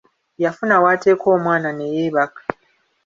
Yafuna 0.43 0.75
waateeka 0.83 1.25
omwana 1.35 1.69
ne 1.73 1.85
yeebaka. 1.93 2.41